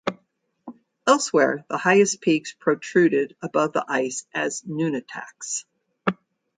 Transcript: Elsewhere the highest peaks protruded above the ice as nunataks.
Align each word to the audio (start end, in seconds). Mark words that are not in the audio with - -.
Elsewhere 1.05 1.63
the 1.69 1.77
highest 1.77 2.21
peaks 2.21 2.53
protruded 2.53 3.35
above 3.39 3.73
the 3.73 3.85
ice 3.87 4.25
as 4.33 4.63
nunataks. 4.63 5.65